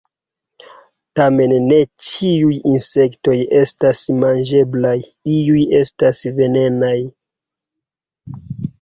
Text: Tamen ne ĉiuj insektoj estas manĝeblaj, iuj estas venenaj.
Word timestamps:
Tamen 1.19 1.53
ne 1.65 1.77
ĉiuj 2.07 2.57
insektoj 2.71 3.37
estas 3.61 4.03
manĝeblaj, 4.25 4.97
iuj 5.37 5.63
estas 5.85 6.27
venenaj. 6.43 6.99